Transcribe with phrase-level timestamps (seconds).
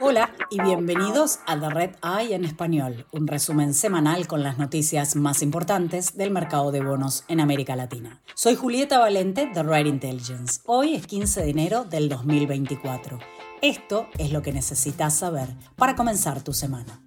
[0.00, 5.16] Hola y bienvenidos a The Red Eye en español, un resumen semanal con las noticias
[5.16, 8.20] más importantes del mercado de bonos en América Latina.
[8.34, 10.60] Soy Julieta Valente de Red Intelligence.
[10.66, 13.18] Hoy es 15 de enero del 2024.
[13.62, 17.00] Esto es lo que necesitas saber para comenzar tu semana.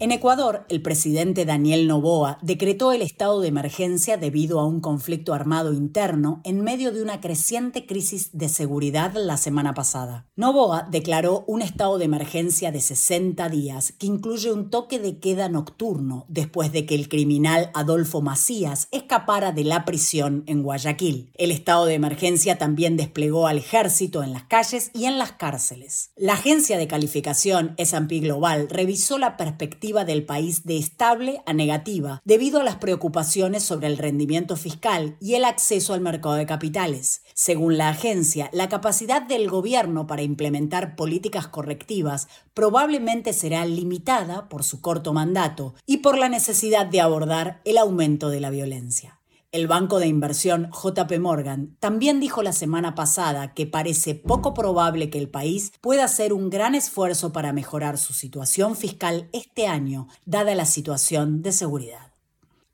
[0.00, 5.34] En Ecuador, el presidente Daniel Noboa decretó el estado de emergencia debido a un conflicto
[5.34, 10.28] armado interno en medio de una creciente crisis de seguridad la semana pasada.
[10.36, 15.48] Noboa declaró un estado de emergencia de 60 días que incluye un toque de queda
[15.48, 21.32] nocturno después de que el criminal Adolfo Macías escapara de la prisión en Guayaquil.
[21.34, 26.12] El estado de emergencia también desplegó al ejército en las calles y en las cárceles.
[26.14, 32.20] La agencia de calificación S&P Global revisó la perspectiva del país de estable a negativa
[32.24, 37.22] debido a las preocupaciones sobre el rendimiento fiscal y el acceso al mercado de capitales.
[37.34, 44.62] Según la agencia, la capacidad del gobierno para implementar políticas correctivas probablemente será limitada por
[44.62, 49.17] su corto mandato y por la necesidad de abordar el aumento de la violencia.
[49.50, 55.08] El banco de inversión JP Morgan también dijo la semana pasada que parece poco probable
[55.08, 60.08] que el país pueda hacer un gran esfuerzo para mejorar su situación fiscal este año,
[60.26, 62.07] dada la situación de seguridad.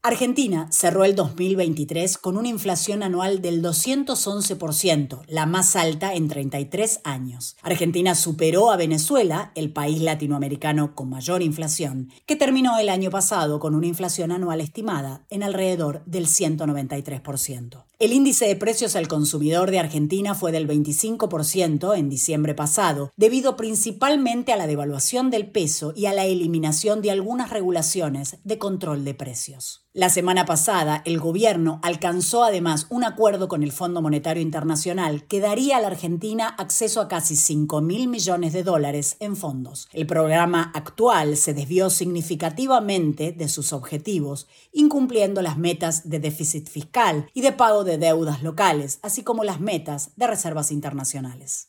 [0.06, 7.00] Argentina cerró el 2023 con una inflación anual del 211%, la más alta en 33
[7.04, 7.56] años.
[7.62, 13.58] Argentina superó a Venezuela, el país latinoamericano con mayor inflación, que terminó el año pasado
[13.58, 17.84] con una inflación anual estimada en alrededor del 193%.
[17.98, 23.56] El índice de precios al consumidor de Argentina fue del 25% en diciembre pasado, debido
[23.56, 29.06] principalmente a la devaluación del peso y a la eliminación de algunas regulaciones de control
[29.06, 29.84] de precios.
[29.96, 35.38] La semana pasada, el gobierno alcanzó además un acuerdo con el Fondo Monetario Internacional que
[35.38, 39.88] daría a la Argentina acceso a casi 5 mil millones de dólares en fondos.
[39.92, 47.30] El programa actual se desvió significativamente de sus objetivos, incumpliendo las metas de déficit fiscal
[47.32, 51.68] y de pago de deudas locales, así como las metas de reservas internacionales.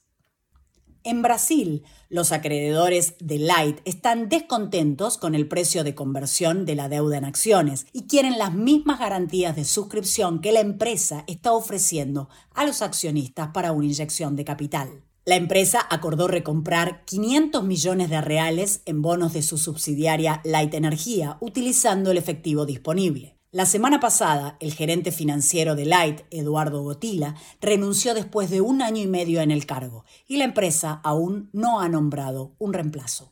[1.06, 6.90] En Brasil, los acreedores de Light están descontentos con el precio de conversión de la
[6.90, 12.28] deuda en acciones y quieren las mismas garantías de suscripción que la empresa está ofreciendo
[12.56, 15.04] a los accionistas para una inyección de capital.
[15.26, 21.38] La empresa acordó recomprar 500 millones de reales en bonos de su subsidiaria Light Energía
[21.40, 23.35] utilizando el efectivo disponible.
[23.56, 29.02] La semana pasada, el gerente financiero de Light, Eduardo Gotila, renunció después de un año
[29.02, 33.32] y medio en el cargo y la empresa aún no ha nombrado un reemplazo.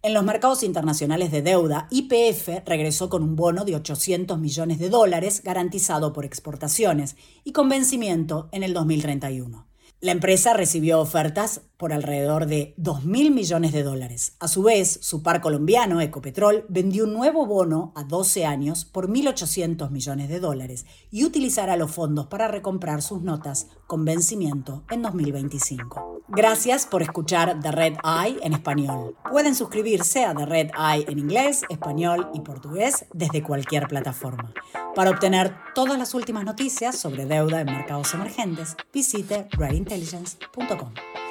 [0.00, 4.88] En los mercados internacionales de deuda, IPF regresó con un bono de 800 millones de
[4.88, 9.71] dólares garantizado por exportaciones y con vencimiento en el 2031.
[10.02, 14.34] La empresa recibió ofertas por alrededor de 2.000 millones de dólares.
[14.40, 19.08] A su vez, su par colombiano, Ecopetrol, vendió un nuevo bono a 12 años por
[19.08, 25.02] 1.800 millones de dólares y utilizará los fondos para recomprar sus notas con vencimiento en
[25.02, 26.22] 2025.
[26.28, 29.16] Gracias por escuchar The Red Eye en español.
[29.30, 34.52] Pueden suscribirse a The Red Eye en inglés, español y portugués desde cualquier plataforma.
[34.94, 39.48] Para obtener todas las últimas noticias sobre deuda en mercados emergentes, visite
[39.92, 41.21] redintelligence.com.